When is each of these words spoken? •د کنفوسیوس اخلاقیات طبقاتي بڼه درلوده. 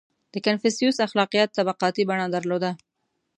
•د 0.33 0.35
کنفوسیوس 0.45 0.97
اخلاقیات 1.07 1.49
طبقاتي 1.57 2.03
بڼه 2.09 2.25
درلوده. 2.35 2.71